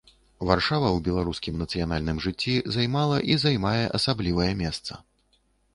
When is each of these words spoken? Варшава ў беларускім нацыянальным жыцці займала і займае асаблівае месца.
Варшава 0.51 0.87
ў 0.97 0.99
беларускім 1.07 1.59
нацыянальным 1.63 2.23
жыцці 2.27 2.55
займала 2.77 3.23
і 3.35 3.39
займае 3.45 3.79
асаблівае 4.01 4.53
месца. 4.65 5.01